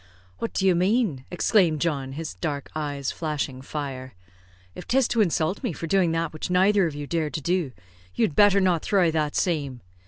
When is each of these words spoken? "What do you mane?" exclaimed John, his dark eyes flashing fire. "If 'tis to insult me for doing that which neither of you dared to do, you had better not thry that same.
"What 0.39 0.53
do 0.55 0.65
you 0.65 0.73
mane?" 0.73 1.25
exclaimed 1.29 1.79
John, 1.79 2.13
his 2.13 2.33
dark 2.33 2.71
eyes 2.75 3.11
flashing 3.11 3.61
fire. 3.61 4.15
"If 4.73 4.87
'tis 4.87 5.07
to 5.09 5.21
insult 5.21 5.61
me 5.61 5.73
for 5.73 5.85
doing 5.85 6.11
that 6.13 6.33
which 6.33 6.49
neither 6.49 6.87
of 6.87 6.95
you 6.95 7.05
dared 7.05 7.35
to 7.35 7.41
do, 7.41 7.71
you 8.15 8.23
had 8.25 8.35
better 8.35 8.59
not 8.59 8.81
thry 8.81 9.11
that 9.11 9.35
same. 9.35 9.81